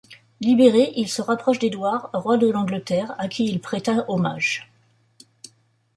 [0.39, 4.67] Libéré, il se rapproche d'Edouard, roi de l'Angleterre, à qui il préta hommage.